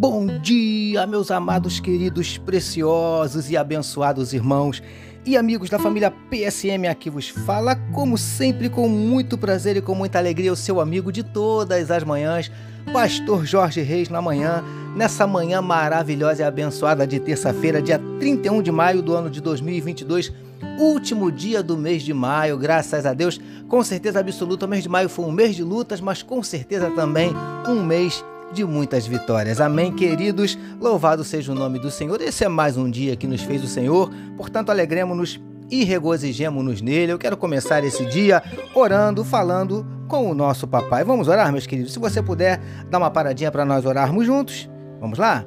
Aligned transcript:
Bom 0.00 0.38
dia, 0.38 1.04
meus 1.08 1.28
amados, 1.28 1.80
queridos, 1.80 2.38
preciosos 2.38 3.50
e 3.50 3.56
abençoados 3.56 4.32
irmãos 4.32 4.80
e 5.26 5.36
amigos 5.36 5.68
da 5.68 5.76
família 5.76 6.08
PSM 6.08 6.86
aqui 6.88 7.10
vos 7.10 7.28
fala, 7.28 7.74
como 7.92 8.16
sempre, 8.16 8.70
com 8.70 8.88
muito 8.88 9.36
prazer 9.36 9.76
e 9.76 9.82
com 9.82 9.96
muita 9.96 10.16
alegria, 10.16 10.52
o 10.52 10.56
seu 10.56 10.80
amigo 10.80 11.10
de 11.10 11.24
todas 11.24 11.90
as 11.90 12.04
manhãs, 12.04 12.48
Pastor 12.92 13.44
Jorge 13.44 13.80
Reis, 13.80 14.08
na 14.08 14.22
manhã, 14.22 14.62
nessa 14.94 15.26
manhã 15.26 15.60
maravilhosa 15.60 16.42
e 16.42 16.44
abençoada 16.44 17.04
de 17.04 17.18
terça-feira, 17.18 17.82
dia 17.82 18.00
31 18.20 18.62
de 18.62 18.70
maio 18.70 19.02
do 19.02 19.12
ano 19.16 19.28
de 19.28 19.40
2022, 19.40 20.32
último 20.78 21.32
dia 21.32 21.60
do 21.60 21.76
mês 21.76 22.04
de 22.04 22.14
maio, 22.14 22.56
graças 22.56 23.04
a 23.04 23.12
Deus, 23.12 23.40
com 23.66 23.82
certeza 23.82 24.20
absoluta, 24.20 24.64
o 24.64 24.68
mês 24.68 24.84
de 24.84 24.88
maio 24.88 25.08
foi 25.08 25.24
um 25.24 25.32
mês 25.32 25.56
de 25.56 25.64
lutas, 25.64 26.00
mas 26.00 26.22
com 26.22 26.40
certeza 26.40 26.88
também 26.88 27.32
um 27.66 27.82
mês 27.82 28.24
de 28.52 28.64
muitas 28.64 29.06
vitórias. 29.06 29.60
Amém, 29.60 29.92
queridos? 29.92 30.58
Louvado 30.80 31.22
seja 31.24 31.52
o 31.52 31.54
nome 31.54 31.78
do 31.78 31.90
Senhor. 31.90 32.20
Esse 32.20 32.44
é 32.44 32.48
mais 32.48 32.76
um 32.76 32.90
dia 32.90 33.16
que 33.16 33.26
nos 33.26 33.42
fez 33.42 33.62
o 33.62 33.68
Senhor, 33.68 34.10
portanto, 34.36 34.70
alegremos-nos 34.70 35.40
e 35.70 35.84
regozijemos-nos 35.84 36.80
nele. 36.80 37.12
Eu 37.12 37.18
quero 37.18 37.36
começar 37.36 37.84
esse 37.84 38.04
dia 38.06 38.42
orando, 38.74 39.24
falando 39.24 39.86
com 40.08 40.30
o 40.30 40.34
nosso 40.34 40.66
papai. 40.66 41.04
Vamos 41.04 41.28
orar, 41.28 41.52
meus 41.52 41.66
queridos? 41.66 41.92
Se 41.92 41.98
você 41.98 42.22
puder 42.22 42.60
dar 42.90 42.98
uma 42.98 43.10
paradinha 43.10 43.50
para 43.50 43.64
nós 43.64 43.84
orarmos 43.84 44.26
juntos. 44.26 44.68
Vamos 45.00 45.18
lá? 45.18 45.44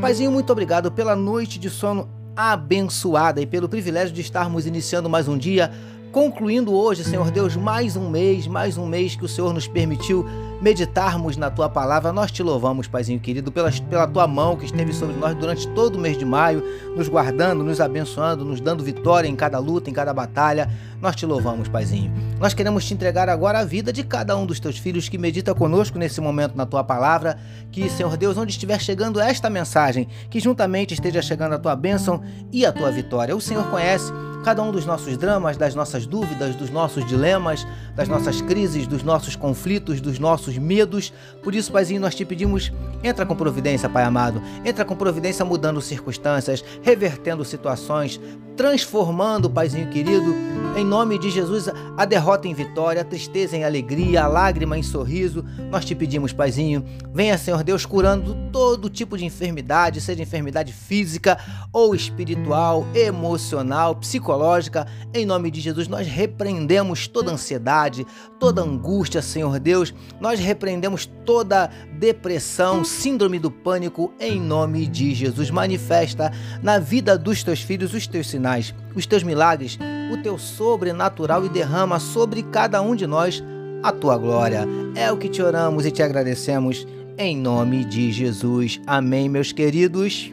Paizinho, 0.00 0.30
muito 0.30 0.50
obrigado 0.52 0.92
pela 0.92 1.16
noite 1.16 1.58
de 1.58 1.70
sono 1.70 2.08
abençoada 2.36 3.40
e 3.40 3.46
pelo 3.46 3.68
privilégio 3.68 4.14
de 4.14 4.20
estarmos 4.20 4.66
iniciando 4.66 5.08
mais 5.08 5.26
um 5.26 5.36
dia, 5.36 5.72
concluindo 6.12 6.72
hoje, 6.72 7.02
Senhor 7.02 7.30
Deus, 7.30 7.56
mais 7.56 7.96
um 7.96 8.08
mês, 8.08 8.46
mais 8.46 8.76
um 8.76 8.86
mês 8.86 9.16
que 9.16 9.24
o 9.24 9.28
Senhor 9.28 9.52
nos 9.52 9.66
permitiu 9.66 10.24
meditarmos 10.60 11.36
na 11.36 11.50
tua 11.50 11.68
palavra. 11.68 12.12
Nós 12.12 12.30
te 12.30 12.42
louvamos, 12.42 12.86
Paizinho 12.86 13.20
querido, 13.20 13.52
pela, 13.52 13.70
pela 13.70 14.06
tua 14.06 14.26
mão 14.26 14.56
que 14.56 14.66
esteve 14.66 14.92
sobre 14.92 15.16
nós 15.16 15.34
durante 15.34 15.66
todo 15.68 15.96
o 15.96 15.98
mês 15.98 16.18
de 16.18 16.24
maio, 16.24 16.62
nos 16.96 17.08
guardando, 17.08 17.62
nos 17.62 17.80
abençoando, 17.80 18.44
nos 18.44 18.60
dando 18.60 18.82
vitória 18.82 19.28
em 19.28 19.36
cada 19.36 19.58
luta, 19.58 19.88
em 19.88 19.92
cada 19.92 20.12
batalha. 20.12 20.70
Nós 21.00 21.14
te 21.14 21.24
louvamos, 21.24 21.68
Paizinho. 21.68 22.12
Nós 22.40 22.54
queremos 22.54 22.84
te 22.84 22.94
entregar 22.94 23.28
agora 23.28 23.60
a 23.60 23.64
vida 23.64 23.92
de 23.92 24.02
cada 24.02 24.36
um 24.36 24.44
dos 24.44 24.58
teus 24.58 24.78
filhos 24.78 25.08
que 25.08 25.16
medita 25.16 25.54
conosco 25.54 25.98
nesse 25.98 26.20
momento 26.20 26.56
na 26.56 26.66
tua 26.66 26.82
palavra. 26.82 27.38
Que, 27.70 27.88
Senhor 27.88 28.16
Deus, 28.16 28.36
onde 28.36 28.50
estiver 28.50 28.80
chegando 28.80 29.20
esta 29.20 29.48
mensagem, 29.48 30.08
que 30.28 30.40
juntamente 30.40 30.94
esteja 30.94 31.22
chegando 31.22 31.54
a 31.54 31.58
tua 31.58 31.76
bênção 31.76 32.22
e 32.50 32.66
a 32.66 32.72
tua 32.72 32.90
vitória. 32.90 33.36
O 33.36 33.40
Senhor 33.40 33.64
conhece 33.70 34.12
cada 34.44 34.62
um 34.62 34.72
dos 34.72 34.86
nossos 34.86 35.16
dramas, 35.16 35.56
das 35.56 35.74
nossas 35.74 36.06
dúvidas, 36.06 36.54
dos 36.56 36.70
nossos 36.70 37.04
dilemas, 37.04 37.66
das 37.94 38.08
nossas 38.08 38.40
crises, 38.40 38.86
dos 38.86 39.02
nossos 39.02 39.36
conflitos, 39.36 40.00
dos 40.00 40.18
nossos 40.18 40.47
medos. 40.56 41.12
Por 41.42 41.54
isso, 41.54 41.72
Paizinho, 41.72 42.00
nós 42.00 42.14
te 42.14 42.24
pedimos, 42.24 42.72
entra 43.02 43.26
com 43.26 43.34
providência, 43.34 43.88
Pai 43.88 44.04
amado. 44.04 44.40
Entra 44.64 44.84
com 44.84 44.96
providência 44.96 45.44
mudando 45.44 45.80
circunstâncias, 45.80 46.64
revertendo 46.82 47.44
situações, 47.44 48.20
transformando, 48.56 49.50
Paizinho 49.50 49.88
querido, 49.88 50.34
em 50.76 50.84
nome 50.84 51.18
de 51.18 51.30
Jesus, 51.30 51.68
a 51.96 52.04
derrota 52.04 52.46
em 52.46 52.54
vitória, 52.54 53.02
a 53.02 53.04
tristeza 53.04 53.56
em 53.56 53.64
alegria, 53.64 54.24
a 54.24 54.26
lágrima 54.26 54.78
em 54.78 54.82
sorriso. 54.82 55.44
Nós 55.70 55.84
te 55.84 55.94
pedimos, 55.94 56.32
Paizinho, 56.32 56.84
venha, 57.12 57.38
Senhor 57.38 57.62
Deus, 57.64 57.86
curando 57.86 58.36
todo 58.52 58.90
tipo 58.90 59.16
de 59.16 59.24
enfermidade, 59.24 60.00
seja 60.00 60.22
enfermidade 60.22 60.72
física 60.72 61.38
ou 61.72 61.94
espiritual, 61.94 62.86
emocional, 62.94 63.94
psicológica. 63.94 64.86
Em 65.14 65.24
nome 65.24 65.50
de 65.50 65.60
Jesus, 65.60 65.88
nós 65.88 66.06
repreendemos 66.06 67.06
toda 67.06 67.32
ansiedade, 67.32 68.06
toda 68.38 68.62
angústia, 68.62 69.22
Senhor 69.22 69.58
Deus. 69.58 69.94
Nós 70.20 70.37
repreendemos 70.38 71.06
toda 71.24 71.70
depressão, 71.98 72.84
síndrome 72.84 73.38
do 73.38 73.50
pânico, 73.50 74.12
em 74.18 74.40
nome 74.40 74.86
de 74.86 75.14
Jesus. 75.14 75.50
Manifesta 75.50 76.32
na 76.62 76.78
vida 76.78 77.18
dos 77.18 77.42
teus 77.42 77.60
filhos 77.60 77.94
os 77.94 78.06
teus 78.06 78.28
sinais, 78.28 78.74
os 78.94 79.06
teus 79.06 79.22
milagres, 79.22 79.78
o 80.12 80.22
teu 80.22 80.38
sobrenatural 80.38 81.44
e 81.44 81.48
derrama 81.48 81.98
sobre 81.98 82.42
cada 82.42 82.80
um 82.80 82.94
de 82.94 83.06
nós 83.06 83.42
a 83.82 83.92
tua 83.92 84.16
glória. 84.16 84.66
É 84.94 85.10
o 85.12 85.16
que 85.16 85.28
te 85.28 85.42
oramos 85.42 85.84
e 85.84 85.90
te 85.90 86.02
agradecemos 86.02 86.86
em 87.16 87.36
nome 87.36 87.84
de 87.84 88.12
Jesus. 88.12 88.80
Amém, 88.86 89.28
meus 89.28 89.52
queridos. 89.52 90.32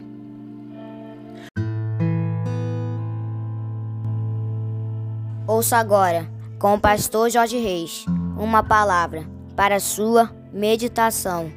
Ouça 5.46 5.76
agora, 5.76 6.28
com 6.58 6.74
o 6.74 6.80
pastor 6.80 7.30
Jorge 7.30 7.58
Reis, 7.58 8.04
uma 8.36 8.62
palavra 8.62 9.35
para 9.56 9.80
sua 9.80 10.30
meditação. 10.52 11.50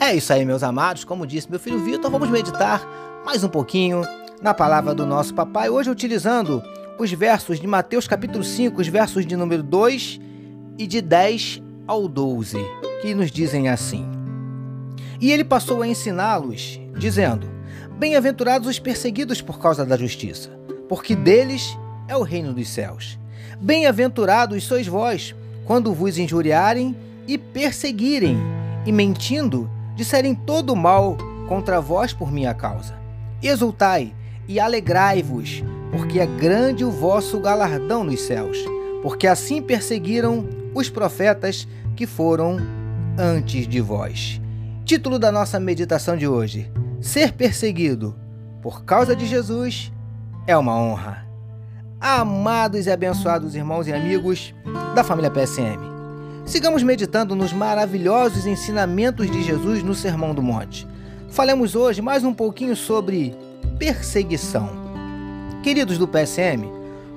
É 0.00 0.14
isso 0.16 0.32
aí, 0.32 0.44
meus 0.44 0.64
amados. 0.64 1.04
Como 1.04 1.24
disse 1.24 1.48
meu 1.48 1.60
filho 1.60 1.78
Vitor, 1.78 2.10
vamos 2.10 2.28
meditar 2.28 2.84
mais 3.24 3.44
um 3.44 3.48
pouquinho 3.48 4.02
na 4.42 4.52
palavra 4.52 4.92
do 4.92 5.06
nosso 5.06 5.32
papai, 5.32 5.70
hoje 5.70 5.88
utilizando 5.88 6.60
os 6.98 7.12
versos 7.12 7.60
de 7.60 7.66
Mateus 7.68 8.08
capítulo 8.08 8.42
5, 8.42 8.80
os 8.80 8.88
versos 8.88 9.24
de 9.24 9.36
número 9.36 9.62
2 9.62 10.20
e 10.76 10.86
de 10.86 11.00
10 11.00 11.62
ao 11.86 12.08
12, 12.08 12.58
que 13.00 13.14
nos 13.14 13.30
dizem 13.30 13.68
assim: 13.68 14.10
E 15.20 15.30
ele 15.30 15.44
passou 15.44 15.82
a 15.82 15.86
ensiná-los, 15.86 16.80
dizendo: 16.98 17.48
Bem-aventurados 17.96 18.66
os 18.66 18.80
perseguidos 18.80 19.40
por 19.40 19.60
causa 19.60 19.86
da 19.86 19.96
justiça, 19.96 20.50
porque 20.88 21.14
deles 21.14 21.78
é 22.08 22.16
o 22.16 22.22
reino 22.22 22.52
dos 22.52 22.68
céus. 22.68 23.21
Bem-aventurados 23.60 24.64
sois 24.64 24.86
vós, 24.86 25.34
quando 25.64 25.92
vos 25.92 26.18
injuriarem 26.18 26.96
e 27.26 27.38
perseguirem, 27.38 28.36
e 28.84 28.92
mentindo, 28.92 29.70
disserem 29.94 30.34
todo 30.34 30.72
o 30.72 30.76
mal 30.76 31.16
contra 31.48 31.80
vós 31.80 32.12
por 32.12 32.32
minha 32.32 32.54
causa. 32.54 32.94
Exultai 33.42 34.12
e 34.48 34.58
alegrai-vos, 34.58 35.62
porque 35.90 36.18
é 36.18 36.26
grande 36.26 36.84
o 36.84 36.90
vosso 36.90 37.38
galardão 37.38 38.02
nos 38.02 38.22
céus, 38.22 38.58
porque 39.02 39.26
assim 39.26 39.62
perseguiram 39.62 40.48
os 40.74 40.88
profetas 40.88 41.68
que 41.94 42.06
foram 42.06 42.58
antes 43.18 43.68
de 43.68 43.80
vós. 43.80 44.40
Título 44.84 45.18
da 45.18 45.30
nossa 45.30 45.60
meditação 45.60 46.16
de 46.16 46.26
hoje: 46.26 46.70
Ser 47.00 47.32
perseguido 47.32 48.16
por 48.62 48.84
causa 48.84 49.14
de 49.14 49.26
Jesus 49.26 49.92
é 50.46 50.56
uma 50.56 50.76
honra. 50.76 51.31
Amados 52.04 52.86
e 52.86 52.90
abençoados 52.90 53.54
irmãos 53.54 53.86
e 53.86 53.92
amigos 53.92 54.52
da 54.92 55.04
família 55.04 55.30
PSM, 55.30 55.78
sigamos 56.44 56.82
meditando 56.82 57.36
nos 57.36 57.52
maravilhosos 57.52 58.44
ensinamentos 58.44 59.30
de 59.30 59.40
Jesus 59.40 59.84
no 59.84 59.94
Sermão 59.94 60.34
do 60.34 60.42
Monte. 60.42 60.84
Falemos 61.30 61.76
hoje 61.76 62.02
mais 62.02 62.24
um 62.24 62.34
pouquinho 62.34 62.74
sobre 62.74 63.32
perseguição. 63.78 64.68
Queridos 65.62 65.96
do 65.96 66.08
PSM, 66.08 66.68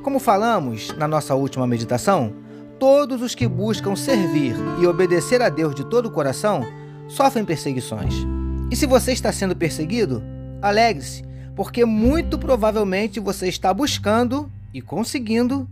como 0.04 0.20
falamos 0.20 0.96
na 0.96 1.08
nossa 1.08 1.34
última 1.34 1.66
meditação, 1.66 2.32
todos 2.78 3.24
os 3.24 3.34
que 3.34 3.48
buscam 3.48 3.96
servir 3.96 4.54
e 4.80 4.86
obedecer 4.86 5.42
a 5.42 5.50
Deus 5.50 5.74
de 5.74 5.84
todo 5.84 6.10
o 6.10 6.12
coração 6.12 6.64
sofrem 7.08 7.44
perseguições. 7.44 8.14
E 8.70 8.76
se 8.76 8.86
você 8.86 9.14
está 9.14 9.32
sendo 9.32 9.56
perseguido, 9.56 10.22
alegre-se, 10.62 11.24
porque 11.56 11.84
muito 11.86 12.38
provavelmente 12.38 13.20
você 13.20 13.48
está 13.48 13.74
buscando 13.74 14.54
e 14.76 14.82
conseguindo 14.82 15.70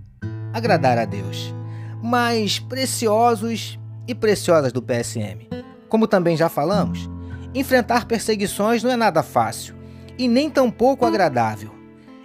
agradar 0.54 0.98
a 0.98 1.04
Deus. 1.04 1.54
Mas 2.02 2.58
preciosos 2.58 3.78
e 4.08 4.16
preciosas 4.16 4.72
do 4.72 4.82
PSM, 4.82 5.46
como 5.90 6.08
também 6.08 6.38
já 6.38 6.48
falamos, 6.48 7.10
enfrentar 7.54 8.06
perseguições 8.06 8.82
não 8.82 8.90
é 8.90 8.96
nada 8.96 9.22
fácil 9.22 9.76
e 10.18 10.26
nem 10.26 10.50
tampouco 10.50 11.06
agradável. 11.06 11.76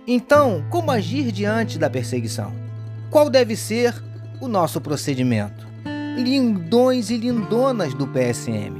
Então, 0.06 0.64
como 0.70 0.92
agir 0.92 1.32
diante 1.32 1.80
da 1.80 1.90
perseguição? 1.90 2.52
Qual 3.10 3.28
deve 3.28 3.56
ser 3.56 3.92
o 4.40 4.46
nosso 4.46 4.80
procedimento? 4.80 5.66
Lindões 6.16 7.10
e 7.10 7.16
lindonas 7.16 7.92
do 7.92 8.06
PSM. 8.06 8.72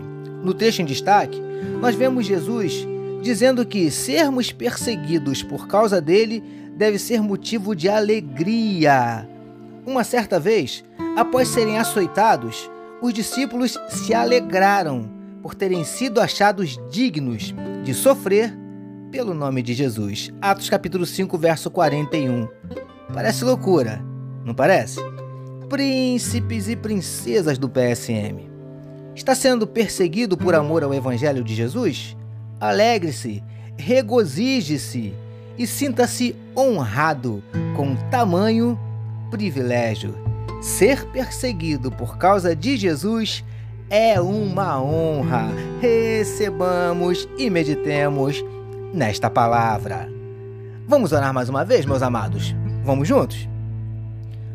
No 0.44 0.55
texto 0.55 0.81
em 0.81 0.84
destaque, 0.84 1.43
nós 1.81 1.96
vemos 1.96 2.26
Jesus 2.26 2.87
dizendo 3.23 3.67
que 3.67 3.91
sermos 3.91 4.53
perseguidos 4.53 5.43
por 5.43 5.67
causa 5.67 6.00
dele 6.00 6.43
deve 6.76 6.99
ser 6.99 7.20
motivo 7.20 7.75
de 7.75 7.88
alegria. 7.88 9.29
Uma 9.85 10.05
certa 10.05 10.38
vez, 10.38 10.85
após 11.17 11.49
serem 11.49 11.79
açoitados, 11.79 12.70
os 13.03 13.12
discípulos 13.12 13.79
se 13.88 14.15
alegraram 14.15 15.11
por 15.43 15.55
terem 15.55 15.85
sido 15.85 16.20
achados 16.20 16.79
dignos 16.91 17.55
de 17.85 17.94
sofrer 17.94 18.56
pelo 19.11 19.35
nome 19.35 19.62
de 19.62 19.75
Jesus. 19.75 20.32
Atos 20.41 20.69
capítulo 20.69 21.06
5, 21.06 21.38
verso 21.38 21.70
41. 21.70 22.49
Parece 23.12 23.44
loucura, 23.44 24.03
não 24.44 24.55
parece? 24.55 25.00
Príncipes 25.69 26.69
e 26.69 26.76
princesas 26.76 27.59
do 27.59 27.69
PSM. 27.69 28.49
Está 29.15 29.35
sendo 29.35 29.67
perseguido 29.67 30.37
por 30.37 30.55
amor 30.55 30.85
ao 30.85 30.94
evangelho 30.94 31.43
de 31.43 31.55
Jesus? 31.55 32.17
Alegre-se, 32.60 33.43
regozije-se 33.76 35.14
e 35.56 35.66
sinta-se 35.66 36.34
honrado 36.56 37.43
com 37.76 37.94
tamanho 38.10 38.78
privilégio. 39.31 40.14
Ser 40.60 41.05
perseguido 41.06 41.90
por 41.90 42.19
causa 42.19 42.55
de 42.56 42.76
Jesus 42.76 43.44
é 43.88 44.20
uma 44.20 44.82
honra. 44.82 45.49
Recebamos 45.81 47.28
e 47.38 47.49
meditemos 47.49 48.44
nesta 48.93 49.31
palavra. 49.31 50.08
Vamos 50.87 51.12
orar 51.12 51.32
mais 51.32 51.49
uma 51.49 51.64
vez, 51.64 51.87
meus 51.87 52.02
amados? 52.02 52.55
Vamos 52.82 53.06
juntos? 53.06 53.49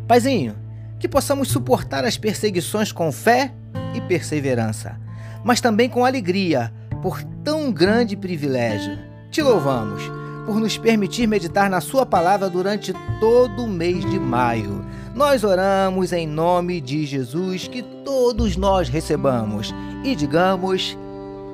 Paizinho, 0.08 0.56
que 1.00 1.08
possamos 1.08 1.48
suportar 1.48 2.04
as 2.04 2.18
perseguições 2.18 2.92
com 2.92 3.12
fé 3.12 3.54
e 3.94 4.02
perseverança, 4.02 5.00
mas 5.44 5.62
também 5.62 5.88
com 5.88 6.06
alegria 6.06 6.74
por 7.04 7.22
tão 7.44 7.70
grande 7.70 8.16
privilégio. 8.16 8.98
Te 9.30 9.42
louvamos 9.42 10.02
por 10.46 10.56
nos 10.60 10.78
permitir 10.78 11.28
meditar 11.28 11.70
na 11.70 11.82
Sua 11.82 12.06
palavra 12.06 12.50
durante 12.50 12.94
todo 13.20 13.66
o 13.66 13.68
mês 13.68 14.10
de 14.10 14.18
maio. 14.18 14.86
Nós 15.14 15.44
oramos 15.44 16.14
em 16.14 16.26
nome 16.26 16.80
de 16.80 17.06
Jesus 17.06 17.68
que 17.68 17.84
todos 18.06 18.56
nós 18.56 18.88
recebamos 18.88 19.76
e 20.04 20.16
digamos 20.16 20.98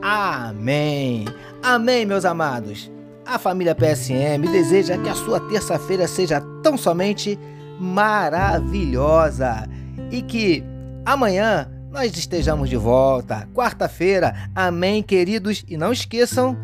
Amém. 0.01 1.25
Amém, 1.61 2.05
meus 2.05 2.25
amados. 2.25 2.89
A 3.25 3.37
família 3.37 3.75
PSM 3.75 4.47
deseja 4.51 4.97
que 4.97 5.09
a 5.09 5.15
sua 5.15 5.39
terça-feira 5.39 6.07
seja 6.07 6.41
tão 6.63 6.77
somente 6.77 7.37
maravilhosa 7.79 9.67
e 10.11 10.21
que 10.21 10.63
amanhã 11.05 11.67
nós 11.89 12.15
estejamos 12.15 12.69
de 12.69 12.77
volta. 12.77 13.47
Quarta-feira. 13.53 14.49
Amém, 14.55 15.01
queridos. 15.01 15.63
E 15.67 15.75
não 15.75 15.91
esqueçam 15.91 16.57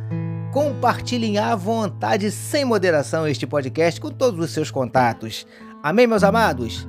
compartilhem 0.54 1.38
à 1.38 1.54
vontade, 1.54 2.32
sem 2.32 2.64
moderação, 2.64 3.28
este 3.28 3.46
podcast 3.46 4.00
com 4.00 4.10
todos 4.10 4.40
os 4.40 4.52
seus 4.52 4.72
contatos. 4.72 5.46
Amém, 5.84 6.08
meus 6.08 6.24
amados? 6.24 6.88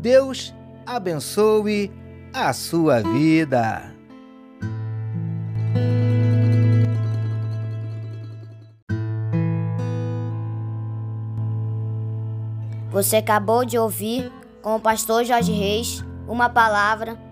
Deus 0.00 0.54
abençoe 0.86 1.92
a 2.32 2.54
sua 2.54 3.02
vida. 3.02 3.92
Você 12.90 13.16
acabou 13.16 13.62
de 13.66 13.76
ouvir 13.76 14.32
com 14.62 14.76
o 14.76 14.80
pastor 14.80 15.22
Jorge 15.24 15.52
Reis 15.52 16.02
uma 16.26 16.48
palavra 16.48 17.31